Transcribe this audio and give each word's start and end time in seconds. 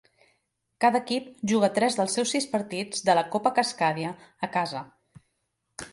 Cada 0.85 1.01
equip 1.05 1.27
juga 1.51 1.69
tres 1.75 1.99
dels 1.99 2.17
seus 2.19 2.33
sis 2.37 2.49
partits 2.55 3.05
de 3.11 3.17
la 3.19 3.27
Copa 3.37 3.55
Cascadia 3.61 4.15
a 4.49 4.51
casa. 4.57 4.83